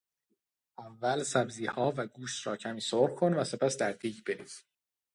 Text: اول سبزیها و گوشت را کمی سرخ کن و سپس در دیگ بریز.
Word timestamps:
اول 0.77 1.23
سبزیها 1.23 1.93
و 1.97 2.07
گوشت 2.07 2.47
را 2.47 2.57
کمی 2.57 2.81
سرخ 2.81 3.15
کن 3.15 3.33
و 3.33 3.43
سپس 3.43 3.77
در 3.77 3.91
دیگ 3.91 4.23
بریز. 4.25 4.63